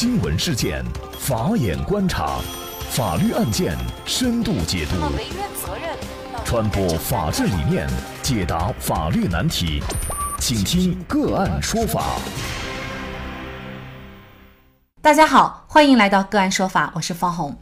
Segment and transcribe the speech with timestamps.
[0.00, 0.84] 新闻事件，
[1.18, 2.38] 法眼观察，
[2.88, 3.76] 法律案件
[4.06, 4.94] 深度解读，
[6.44, 7.84] 传播法治理念，
[8.22, 9.82] 解答法律难题，
[10.38, 12.12] 请听个案说法。
[15.02, 17.56] 大家好，欢迎来到个案说法，我是方红。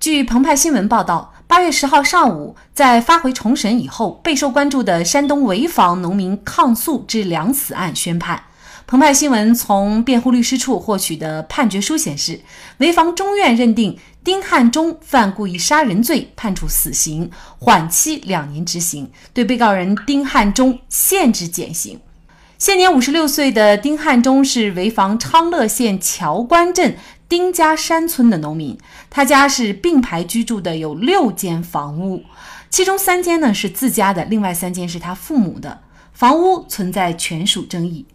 [0.00, 8.44] 据澎湃新闻报道，八月十号上午，在发回重审以后，备受关注的山东潍坊农民抗诉致两死案宣判。
[8.90, 12.40] 澎湃新闻从辩护律师处获取的判决书显示，
[12.78, 22.00] 潍坊中院认定丁汉忠犯故意杀人罪，判处死刑，缓期两年执行，对被告人丁汉忠限制减刑。
[22.56, 26.96] 现年五十六岁的丁汉忠是潍坊昌乐县乔关镇
[27.28, 28.78] 丁家山村的农民，
[29.10, 32.22] 他家是并排居住的，有六间房屋，
[32.70, 35.82] 其中三间呢是自家的，另外三间是他父母的，
[36.14, 38.06] 房屋存在权属争议。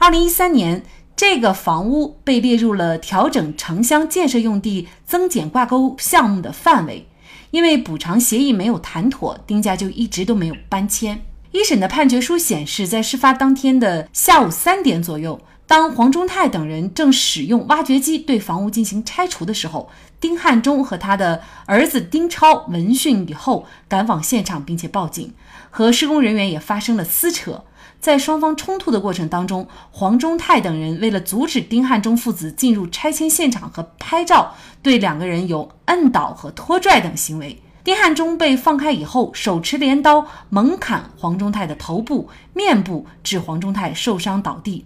[0.00, 0.84] 二零一三年，
[1.16, 7.08] 这个房屋被列入了调整城乡建设用地增减挂钩项目的范围。
[7.50, 11.20] 因为补偿协议没有谈妥，丁家就一直都没有搬迁。
[11.50, 19.90] 一审的判决书显示，在事发当天的下午三点左右，当黄忠泰等人正使用挖掘机对房屋进行拆除的时候，
[20.20, 25.34] 丁汉忠和他的儿子丁超闻讯以后赶往现场，并且报警，
[25.70, 27.64] 和施工人员也发生了撕扯。
[28.00, 37.60] 在双方冲突的过程当中，黄忠泰等人为了阻止丁汉忠父子进入拆迁现场和拍照，对两个人有摁倒和拖拽等行为。
[37.82, 44.84] 丁汉忠被放开以后，手持镰刀猛砍黄忠泰的头部、面部，致黄忠泰受伤倒地。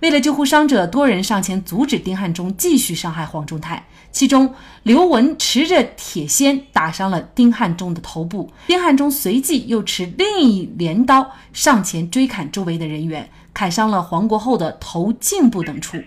[0.00, 3.86] 为了救护伤者，多人上前阻止丁汉忠继续伤害黄忠泰。
[4.10, 15.98] 其中，刘文持着铁锨打伤了丁汉忠的头部，丁汉忠随即又持另一镰刀上前追砍周围的人员，砍伤了黄国厚的头颈部等处。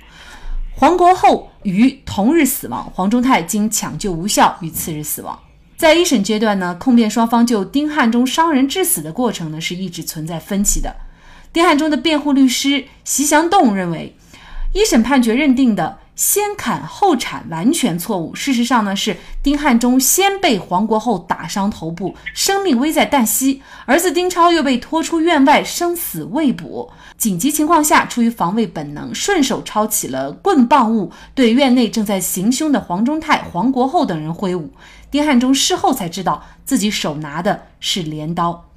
[0.75, 5.39] 黄国厚于同日死亡，黄忠泰经抢救无效，于次日死亡。
[5.77, 10.95] 在一审阶段呢，控辩双方就丁汉忠伤人致死的过程呢是一直存在分歧的。
[11.53, 14.15] 丁汉忠的辩护律师席祥栋认为，
[14.73, 18.33] 一审判决认定的先砍后铲完全错误。
[18.33, 26.91] 事实上呢，是丁汉忠先被黄国厚打伤头部，生命危在旦夕；儿子丁超又被拖出院外，生死未卜。
[27.19, 34.71] 紧急情况下，出于防卫本能，顺手抄起了棍棒物，对院内正在行凶的黄忠泰、黄国厚等人挥舞。
[35.11, 38.69] 丁汉忠事后才知道自己手拿的是镰刀。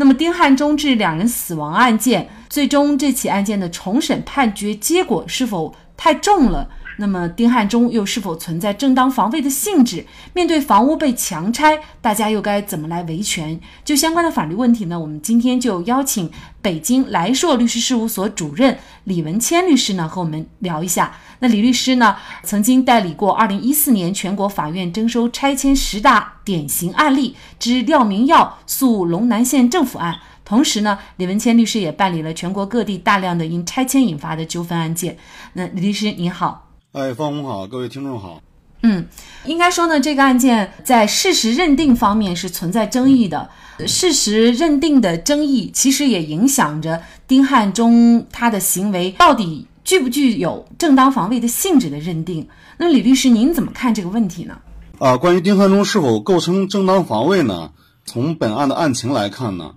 [0.00, 6.66] 那么，丁汉忠致两人死亡案件，最终这起案件的重审判决结果是否太重了？
[7.00, 10.04] 那么，丁汉忠又是否存在正当防卫的性质？
[10.34, 13.58] 面对房屋被强拆，大家又该怎么来维权？
[13.82, 15.00] 就相关的法律问题呢？
[15.00, 16.30] 我们今天就邀请
[16.60, 21.16] 北京来硕律师事务所主任李文谦律师呢，和我们聊一下。
[21.38, 35.16] 那李律师呢，曾经代理过2014年全国法院征收拆迁十大典型案例之廖明耀诉龙南县政府案，同时呢，李文谦律师也办理了全国各地大量的因拆迁引发的纠纷案件。
[35.54, 38.42] 那李律师您好，哎，方红好，各位听众好。
[38.82, 39.06] 嗯，
[39.44, 43.48] 应该说呢，这个案件在事实认定方面是存在争议的，
[43.86, 49.66] 事实认定的争议其实也影响着丁汉忠他的行为到底。
[49.82, 52.46] 具不具有正当防卫的性质的认定？
[52.76, 54.58] 那李律师，您怎么看这个问题呢？
[54.98, 57.70] 啊，关于丁汉忠是否构成正当防卫呢？
[58.04, 59.72] 从本案的案情来看呢，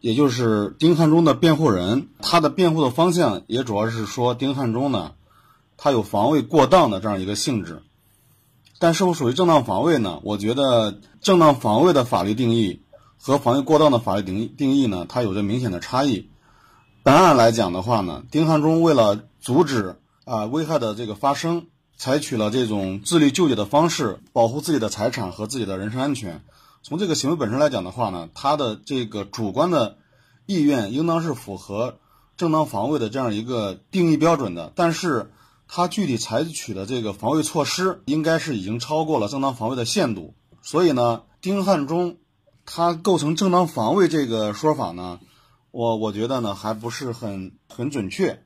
[0.00, 5.10] 也就是丁汉忠的辩护人，他的辩护的方向也主要是说丁汉忠呢，
[5.78, 7.82] 它有防卫过当的这样一个性质。
[8.78, 10.20] 但是否属于正当防卫呢？
[10.22, 12.82] 我觉得正当防卫的法律定义
[13.16, 16.28] 和防卫过当的法律定义定义呢，它有着明显的差异。
[17.02, 21.66] 本案来讲的话呢，丁汉忠为了阻止啊危害的这个发生，
[21.96, 26.44] 采取了这种自力救济的方式，保护自己的财产和自己的人身安全。
[26.84, 29.96] 从这个行为本身来讲的话呢，他的这个主观的
[30.46, 31.98] 意愿应当是符合
[32.36, 34.72] 正当防卫的这样一个定义标准的。
[34.76, 35.32] 但是，
[35.68, 40.34] 他具体采取的这个防卫措施，应该是已经超过了正当防卫的限度。
[40.62, 42.16] 所以呢，丁汉忠
[42.64, 45.20] 他构成正当防卫这个说法呢，
[45.70, 48.42] 我我觉得呢还不是很很准确。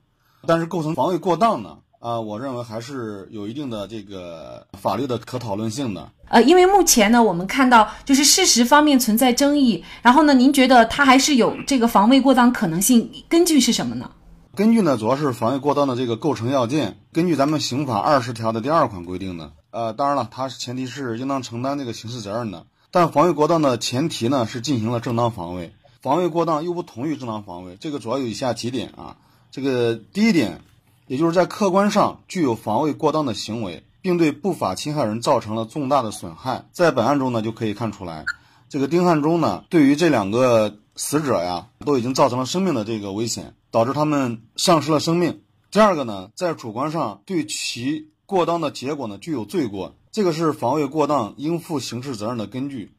[0.46, 1.78] 但是构成防卫过当呢？
[2.00, 6.10] 啊，我认为还是有一定的这个法律的可讨论性的。
[6.28, 13.08] 呃，因为目前呢，我们看到就是事实方面存在争议，然后呢，您觉得他还是有这个防卫过当可能性？
[13.28, 14.10] 根据是什么呢？
[14.54, 16.98] 根据呢，主要是防卫过当的这个构成要件。
[17.10, 22.66] 根据咱们刑法二十条的第二款规定呢，呃，当然了，它是前提是应当承担这个刑事责任的。
[22.90, 25.72] 但防卫过当的前提呢，是进行了正当防卫。
[26.02, 29.16] 防卫过当又不同于正当防卫，这个主要有以下几点啊。
[29.50, 30.60] 这个第一点，
[31.06, 36.66] 也就是在客观上具有防卫过当的行为，并对不法侵害人造成了重大的损害。
[36.72, 38.26] 在本案中呢，就可以看出来，
[38.68, 45.40] 这个丁汉忠呢，对于这两个死者呀，都已经造成了生命的这个危险，导致他们丧失了生命。
[45.70, 52.94] 第二个呢，在主观上对其过当的结果呢，具有罪过，这个是防卫过当应负刑事责任的根据。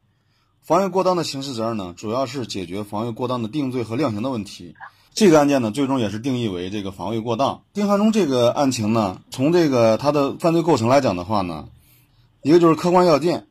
[0.60, 4.74] 防卫过当的刑事责任呢，主要是解决防卫过当的定罪和量刑的问题。
[5.12, 7.62] 这个案件呢，最终也是定义为这个防卫过当。
[7.72, 11.68] 丁汉忠这个案情呢，从这个他的犯罪构成来讲的话呢，
[12.42, 13.46] 一个就是客观要件，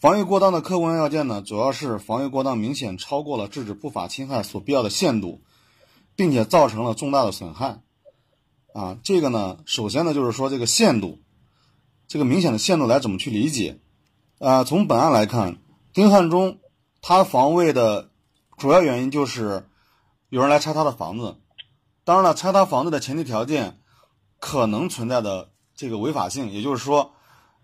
[0.00, 5.42] 防卫过当的客观要件呢，主要是防卫过当明显超过了制止不法侵害所必要的限度，
[6.16, 7.82] 并且造成了重大的损害。
[8.72, 11.20] 啊，这个呢，首先呢，就是说这个限度，
[12.08, 13.78] 这个明显的限度来怎么去理解？
[14.38, 15.58] 啊，从本案来看，
[15.92, 16.58] 丁汉忠
[17.02, 18.10] 他防卫的
[18.56, 19.66] 主要原因就是。
[20.30, 21.38] 有人来拆他的房子，
[22.04, 23.80] 当然了，拆他房子的前提条件
[24.38, 27.10] 可能存在的这个违法性，也就是说，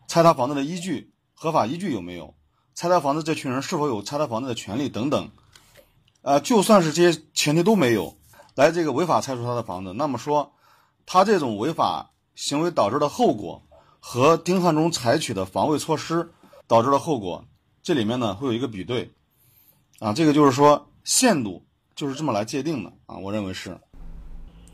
[0.08, 2.34] 拆他房子的依据、合法依据有没有？
[2.74, 5.30] 拆他房子这群人是否有拆他房子的权利等等？
[6.22, 8.16] 呃，就算是这些前提都没有，
[8.54, 10.54] 来这个违法拆除他的房子，那么说
[11.04, 13.62] 他这种违法行为导致的后果
[14.00, 16.32] 和丁汉忠采取的防卫措施
[16.66, 17.44] 导致的后果，
[17.82, 19.12] 这里面呢会有一个比对，
[20.00, 21.62] 啊，这个就是说限度。
[21.94, 23.80] 就是这么来界定的啊，我认为是。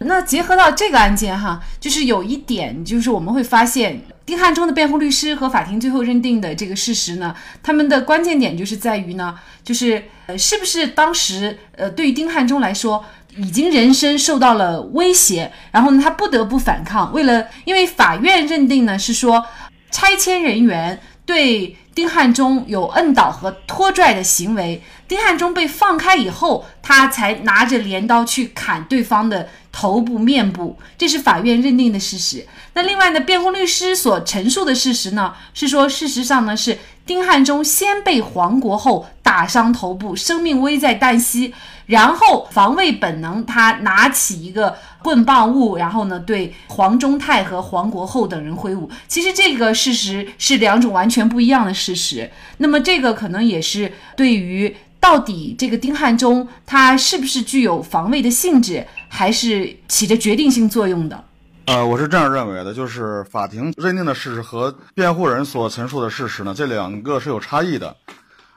[0.06, 9.34] 那结合到这个案件哈，就是有一点，就是我们会发现丁汉忠的辩护律师和法庭最后认定的这个事实呢，他们的关键点就是在于呢，
[9.64, 13.04] 就是呃，是不是当时呃，对于丁汉忠来说，
[13.37, 17.12] 已经人身受到了威胁，然后呢，他不得不反抗。
[17.12, 19.44] 为了，因为法院认定呢是说，
[19.90, 24.82] 拆迁人员对丁汉忠有摁倒和拖拽的行为。
[25.08, 32.46] 丁汉忠被放开以后，他才拿着镰刀去砍对方的头部、面部，这是法院认定的事实。
[32.74, 41.52] 那另外呢，辩护律师所陈述的事实呢，是说事实上呢是丁汉忠先被黄国厚打伤头部，生命危在旦夕。
[41.86, 48.88] 然后防卫本能，他拿起一个棍棒物，然后呢对黄忠泰和黄国厚等人挥舞。
[49.08, 52.30] 其实这个事实是两种完全不一样的事实。
[52.58, 61.25] 那么这个可能也是对于到底这个丁汉忠他是不是具有防卫的性质，还是起着决定性作用的？
[61.64, 67.96] 呃，我是这样认为的，就是法庭认定的事实和辩护人所陈述的事实呢，这两个是有差异的。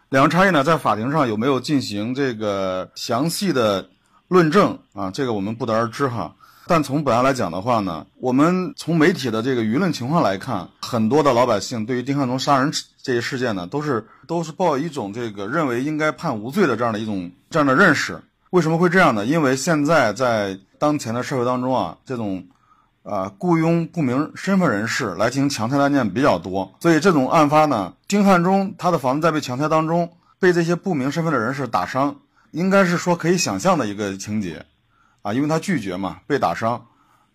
[0.10, 3.90] 两个差异呢，在法庭上有没有进行这个详细的
[4.28, 5.10] 论证啊？
[5.10, 6.32] 这个我们不得而知哈。
[6.68, 12.72] 但从本案来讲的话呢，我们从媒体的这个舆论情况来看，很多的老百姓对于丁汉忠杀人
[13.06, 18.20] 这一事件呢，都是都是抱一种这个认为应该判无罪的这样的一种这样的认识。
[18.50, 19.24] 为什么会这样呢？
[19.24, 22.44] 因为现在在当前的社会当中啊，这种。
[23.08, 32.16] 啊，雇佣不明身份人士来进行强拆的案件比较多，所以这种案发呢，丁汉忠他的房子在被强拆当中被这些不明身份的人士打伤，
[32.50, 34.66] 应该是说可以想象的一个情节，
[35.22, 36.84] 啊，因为他拒绝嘛，被打伤，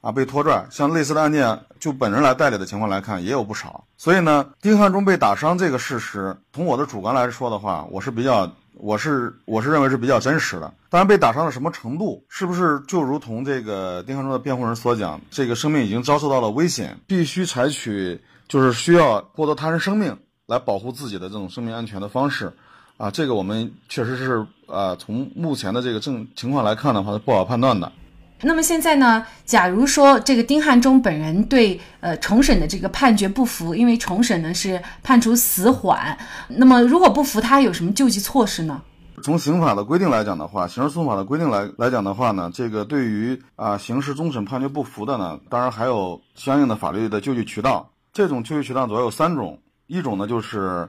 [0.00, 8.50] 啊，被拖拽，像类似的案件，就本人来代理的情况来看也有不少，所以呢，丁汉忠被打伤这个事实，从我的主观来说的话，我是比较。
[8.82, 22.50] 我是我是认为是比较真实的，当然被打伤到什么程度，是不是就如同这个丁汉忠的辩护人所讲，这个生命已经遭受到了危险，必须采取就是需要剥夺他人生命来保护自己的这种生命安全的方式，
[22.96, 27.92] 啊，这个我们确实是啊，从目前的这个正情况来看的话，是不好判断的。
[28.42, 29.26] 那么现在呢？
[29.44, 36.16] 假如说这个丁汉忠本人对呃重审的这个判决不服，因为重审呢是判处死缓，
[36.48, 38.80] 那么如果不服，他有什么救济措施呢？
[39.22, 47.90] 从刑法的规定来讲的话，刑事诉讼法的规定来来讲的话呢，这个对于啊刑事终审判决不服的呢，当然还有相应的法律的救济渠道。
[48.12, 50.88] 这种救济渠道主要有三种，一种呢就是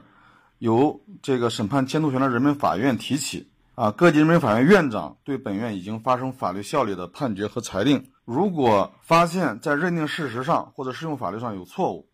[0.60, 3.46] 由这个审判监督权的人民法院提起。
[3.74, 12.06] 啊，各级人民法院院长对本院已经发生法律效力的判决和裁定，如果发现，在认定事实上或者适用法律上有错误，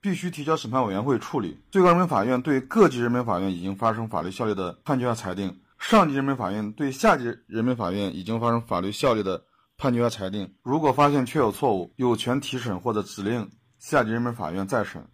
[0.00, 1.60] 必须提交审判委员会处理。
[1.70, 9.40] 最高人民法院对各级人民法院已经发生法律效力的判决和裁定，上级人民法院对下级人民法院已经发生法律效力的
[9.78, 13.48] 判决和裁定，如果发现确有错误，有权提审或者指令
[13.78, 15.06] 下级人民法院再审。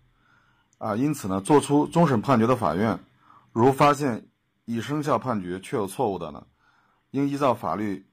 [0.78, 2.99] 啊，因此呢，作出终审判决的法院，
[3.52, 4.26] 如发现。
[4.64, 6.45] 已生效判决确有错误的呢，
[7.11, 8.07] 应依照法律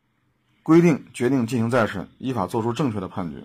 [0.63, 3.44] 规定决定进行再审，依法作出正确的判决。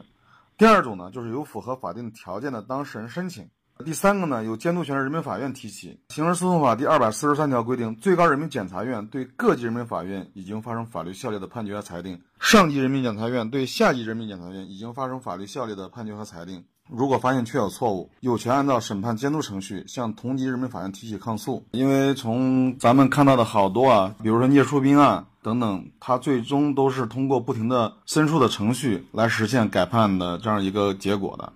[0.57, 3.49] 第二种呢，就是有符合法定条件的当事人申请
[3.85, 6.01] 第三个呢，有监督权人民法院提起。
[6.11, 21.65] 刑事诉讼法第二百四十三条规定，最高人民检察院对各级人民法院已经发生法律效力的判决和裁定，上级人民检察院对下级人民检察院已经发生法律效力的判决和裁定，如果发现确有错误，有权按照审判监督程序向同级人民法院提起抗诉。
[21.73, 31.53] 因为从咱们看到的好多啊，比如说聂树斌案等等，他最终都是通过不停的申诉的程序来实现改判的这样一个结果的。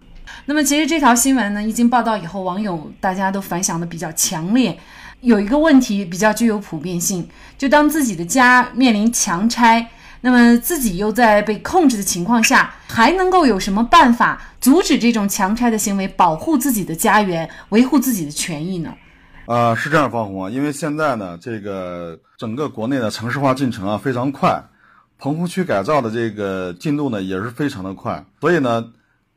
[0.46, 4.78] 那么，其实这条新闻呢，一经报道以后，网友大家都反响的比较强烈。
[5.20, 9.90] 有一个问题比较具有普遍性，就当自己的家面临强拆，
[10.20, 18.94] 那么自己又在被控制的情况下，还能够有什么办法阻止这种强拆的行为，保护自己的家园，维护自己的权益呢？
[19.46, 24.62] 啊，是这样，方红啊，因为现在呢，这个整个国内的城市化进程啊非常快，
[25.18, 28.84] 棚户区改造的这个进度呢也是非常的快，所以呢。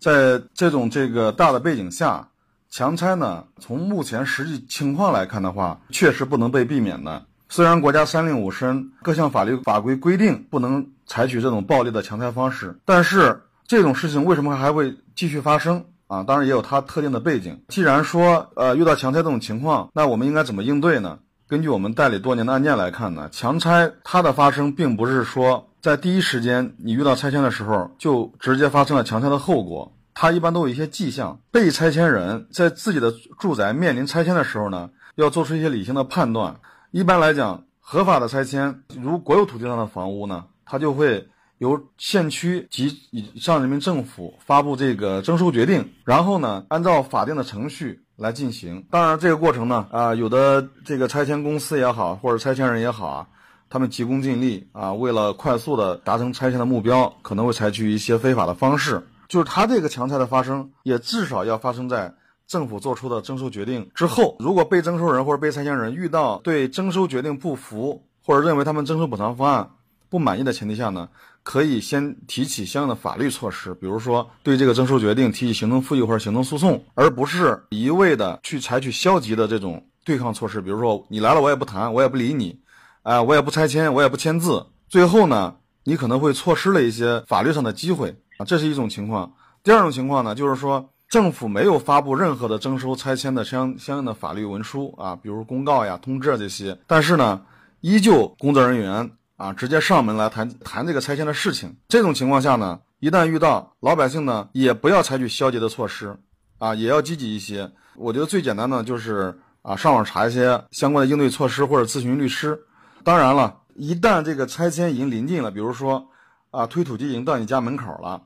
[0.02, 2.28] 在这种这个大的背景下，
[2.72, 7.24] 强拆呢，从目前实际情况来看的话，确实不能被避免的。
[7.51, 16.24] 虽然国家三令五申各项法律法规规定不能采取这种暴力的强拆方式，但是这种事情为什么还会继续发生啊？
[16.24, 17.62] 当然也有它特定的背景。
[17.67, 21.20] 既然说呃遇到强拆这种情况，那我们应该怎么应对呢？
[21.46, 25.67] 根据我们代理多年的案件来看呢，强拆它的发生并不是说。
[25.81, 29.91] 在第一时间，你遇到拆迁的时候，就直接发生了强拆的后果。
[30.13, 31.38] 它一般都有一些迹象。
[31.51, 36.55] 被拆迁人在自己的住宅面临拆迁的时候呢，要做出一些理性的判断。
[36.91, 41.25] 一般来讲，合法的拆迁，如国有土地上的房屋呢，它就会
[41.57, 48.86] 由县区及以上人民政府发布这个征收决定，然后呢，按照法定的程序来进行。
[48.91, 53.27] 当然，这个过程呢，啊，有的这个拆迁公司也好，或者拆迁人也好啊。
[53.69, 59.01] 他们急功近利啊，为了快速的达成拆迁的目标，可能会采取一些非法的方式。
[59.29, 62.13] 就是他这个强拆的发生，也至少要发生在
[62.51, 64.36] 政府做出的征收决定之后。
[64.39, 69.70] 如果被征收人或者被拆迁人遇到对征收决定不服，或者认为他们征收补偿方案
[70.10, 71.08] 不满意的前提下呢，
[71.43, 82.60] 可以先提起相应的法律措施，比如说对这个征收决定提起行政复议或者行政诉讼，而不是一味的去采取消极的这种对抗措施，比如说你来了我也不谈，我也不理你。
[83.03, 85.55] 哎，我也不拆迁，我也不签字，最后呢，
[85.86, 89.31] 你可能会错失了一些法律上的机会啊，这是一种情况。
[89.63, 97.41] 第二种情况呢，就是说政府没有发布任何的征收拆迁的相相应的法律文书啊，比如公告呀、通知啊这些，但是呢，
[97.82, 101.75] 依旧工作人员啊直接上门来谈谈这个拆迁的事情。
[101.89, 106.18] 这种情况下呢，一旦遇到老百姓呢，也不要采取消极的措施
[106.60, 107.70] 啊，也要积极一些。
[107.98, 112.58] 我觉得最简单的就是啊，上网查一些相关的应对措施，或者咨询律师。
[113.03, 116.08] 当然了，一旦这个拆迁已经临近了，比如说，
[116.51, 118.22] 啊，推土机已经到你家门口了，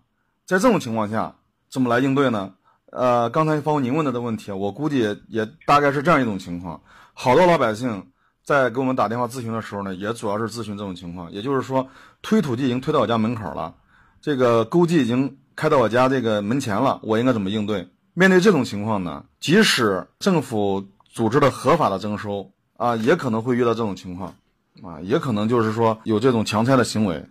[0.45, 1.35] 在这种情况下，
[1.67, 2.53] 怎么来应对呢？
[2.95, 6.81] 呃，刚才包括您问的的问题，我估计也也大概是这样一种情况。
[7.13, 8.01] 好多老百姓
[8.43, 11.85] 在给我们打电话咨询的时候呢，也主要是咨询这种情况，也就是说，
[12.21, 13.75] 推土机已经推到我家门口了，
[14.21, 17.85] 这个钩机已经开到我家这个门前了，我应该怎么应对？
[18.13, 24.33] 面对这种情况呢，即使政府组织的合法的征收啊，也可能会遇到这种情况。
[24.83, 27.25] 啊，也可能就是说有这种强拆的行为，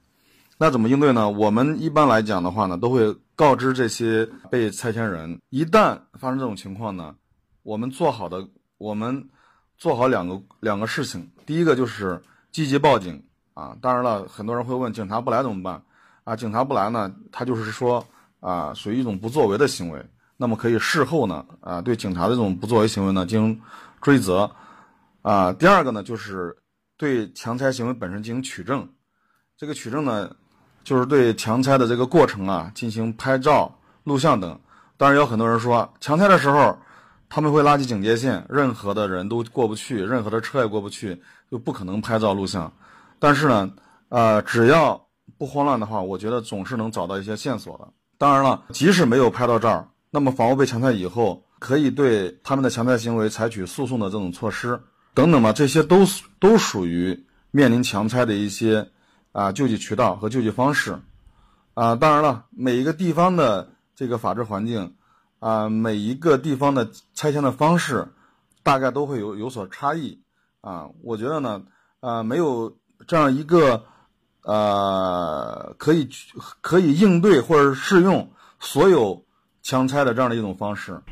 [0.57, 1.29] 那怎么应对呢？
[1.29, 7.15] 我们一般来讲的话呢，都会告知这些被拆迁人，一旦发生这种情况呢，
[7.63, 8.47] 我们做好的，
[8.79, 9.29] 我们
[9.77, 11.29] 做好两个两个事情。
[11.45, 12.21] 第一个就是
[12.53, 13.23] 积极报警
[13.55, 15.83] 啊，当然了，很多人会问，警察不来怎么办？
[16.25, 18.07] 啊，警察不来呢，他就是说
[18.41, 20.05] 啊，属于一种不作为的行为，
[20.37, 23.61] 那么可以事后呢，啊，对警察的这种不作为行为呢进行
[24.01, 24.51] 追责，
[25.23, 26.57] 啊，第二个呢就是。
[26.97, 28.89] 对强拆行为本身进行取证，
[29.57, 30.31] 这个取证呢，
[30.85, 33.75] 就是对强拆的这个过程啊进行拍照、
[34.05, 34.59] 录像等。
[34.97, 36.79] 当然有很多人说，强拆的时候
[37.29, 42.73] 他们会拉起警戒线，任何的人都过不去，任何的车也过不去，就不可能拍照录像。
[43.19, 43.73] 但是呢，
[44.11, 45.05] 呃，只要
[45.37, 47.89] 不慌乱的话，我觉得总是能找到一些线索的。
[48.19, 54.79] 当然了，即使没有拍到照，那么房屋被强拆以后，可以对他们的强拆行为采取诉讼的这种措施。
[55.15, 56.07] 等等吧，这些都
[56.39, 58.89] 都属于面临强拆的一些
[59.35, 60.99] 啊救济渠道和救济方式
[61.75, 61.95] 啊。
[61.97, 64.95] 当然了，每一个地方的这个法治环境
[65.41, 68.09] 啊，每一个地方的拆迁的方式，
[68.63, 70.23] 大概都会有有所差异
[70.63, 70.89] 啊。
[71.03, 71.63] 我觉得呢，
[72.01, 72.75] 啊，没有
[73.07, 73.85] 这样一个
[74.43, 76.09] 呃可以
[76.61, 79.25] 可以应对或者适用所有
[79.63, 81.03] 强拆的这样的一种方式。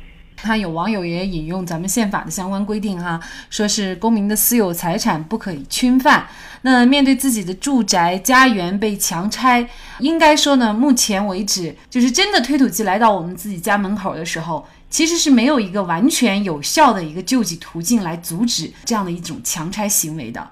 [0.43, 3.17] 他有网友也引用咱们宪法的相关规定哈，
[3.49, 6.27] 说是公民的私有财产不可以侵犯。
[6.63, 9.67] 那面对自己的住宅家园被强拆，
[9.99, 20.45] 应该说呢，目前为止，就是真的推土机来到我们自己家门口的时候，其实是没有一个完全有效的一个救济途径来阻止这样的一种强拆行为的。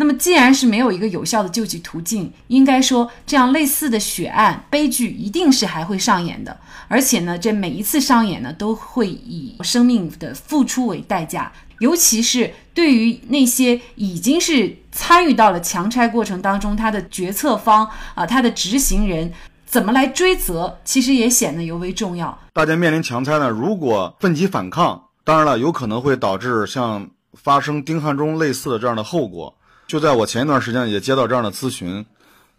[0.00, 6.56] 那么，既然是没有一个有效的救济途径，应该说这样类似的血案悲剧一定是还会上演的。
[6.86, 11.52] 而且呢，这每一次上演呢，都会以生命的付出为代价。
[11.80, 19.32] 尤其是对于那些已经是参与到了强拆过程当中，他的决策方啊，他的执行人
[19.66, 22.38] 怎么来追责，其实也显得尤为重要。
[22.52, 29.52] 大家面临强拆呢，如果奋起反抗，当然了，有可能会导致像发生丁汉中类似的这样的后果。
[29.88, 32.04] 就在我前一段时间也接到这样的咨询，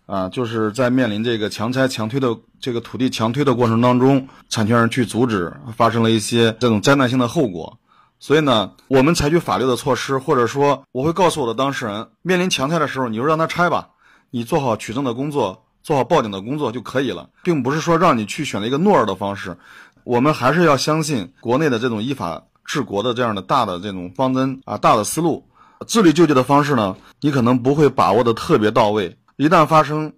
[0.07, 7.77] 啊，就是在面临这个强拆强推的这个土地强推的过程当中，产权人去阻止，发生了一些这种灾难性的后果。
[8.19, 13.89] 所以呢，我们采取法律的措施，或者说我会告诉我的当事人，面临强拆的时候，你就让他拆吧，
[14.31, 19.55] 你做好取证的工作，做好报警的工作就可以了，并不是说让你去选择一个懦弱的方式。
[20.03, 25.45] 我们还是要相信国内的这种依法治国的这样的大的这种方针啊，大的思路。
[25.88, 29.15] 自力救济的方式呢，你可能不会把握的特别到位。
[29.38, 30.12] 一旦发生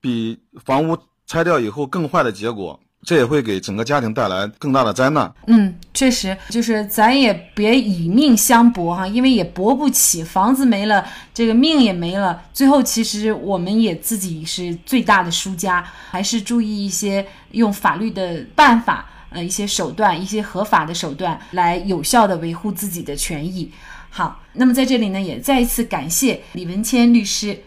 [0.00, 0.96] 比房屋
[1.26, 5.32] 拆掉以后更坏的结果，这也会给整个家庭带来更大的灾难。
[5.46, 10.22] 嗯，确实，就是咱也别以命相搏哈，因为也搏不起。
[10.22, 15.84] 房子没了，这个命也没了，最后其实我们也自己是最大的输家。
[16.10, 23.70] 还是注意一些用法律的办法，呃，一些手段，一些合法的手段，来有效的维护自己的权益。
[24.10, 27.60] 好，那么在这里呢，也再一次感谢李文谦律师。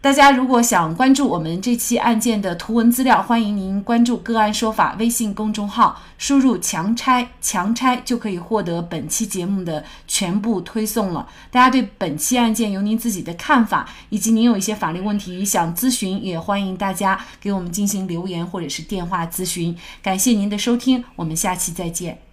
[0.00, 11.28] 大家如果想关注我们这期案件的图文资料，欢迎您关注“个案说法”微信公众号，输入“强拆”强拆就可以获得本期节目的全部推送了。
[11.52, 19.76] 大家对本期案件有您自己的看法，以及您有一些法律问题想咨询，也欢迎大家给我们进行留言或者是电话咨询。
[20.02, 22.31] 感谢您的收听，我们下期再见。